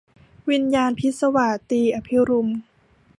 [0.49, 2.47] วิญญาณพิศวาส- ตรี อภิรุม